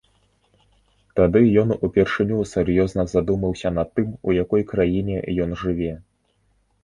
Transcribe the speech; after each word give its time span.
Тады 1.19 1.41
ён 1.61 1.73
упершыню 1.87 2.39
сур'ёзна 2.53 3.05
задумаўся 3.13 3.71
над 3.77 3.93
тым, 3.99 4.09
у 4.31 4.37
якой 4.43 4.61
краіне 4.75 5.17
ён 5.45 5.51
жыве. 5.65 5.93